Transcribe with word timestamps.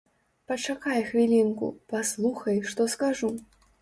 Пачакай 0.51 1.03
хвілінку, 1.09 1.69
паслухай, 1.93 2.57
што 2.73 2.89
скажу. 2.95 3.31